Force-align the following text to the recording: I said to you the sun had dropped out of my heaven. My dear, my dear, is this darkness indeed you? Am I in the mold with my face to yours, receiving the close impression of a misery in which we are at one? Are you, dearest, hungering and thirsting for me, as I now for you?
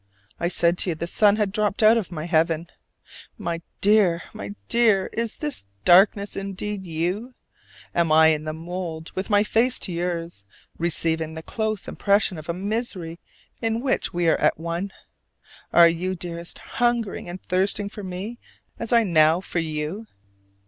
I 0.39 0.47
said 0.47 0.79
to 0.79 0.89
you 0.89 0.95
the 0.95 1.05
sun 1.05 1.35
had 1.35 1.51
dropped 1.51 1.83
out 1.83 1.95
of 1.95 2.11
my 2.11 2.25
heaven. 2.25 2.65
My 3.37 3.61
dear, 3.81 4.23
my 4.33 4.55
dear, 4.67 5.11
is 5.13 5.37
this 5.37 5.67
darkness 5.85 6.35
indeed 6.35 6.87
you? 6.87 7.35
Am 7.93 8.11
I 8.11 8.29
in 8.29 8.43
the 8.45 8.51
mold 8.51 9.11
with 9.13 9.29
my 9.29 9.43
face 9.43 9.77
to 9.77 9.91
yours, 9.91 10.43
receiving 10.79 11.35
the 11.35 11.43
close 11.43 11.87
impression 11.87 12.39
of 12.39 12.49
a 12.49 12.53
misery 12.53 13.19
in 13.61 13.79
which 13.81 14.11
we 14.11 14.27
are 14.27 14.41
at 14.41 14.59
one? 14.59 14.91
Are 15.71 15.87
you, 15.87 16.15
dearest, 16.15 16.57
hungering 16.57 17.29
and 17.29 17.39
thirsting 17.43 17.87
for 17.87 18.01
me, 18.01 18.39
as 18.79 18.91
I 18.91 19.03
now 19.03 19.39
for 19.39 19.59
you? 19.59 20.07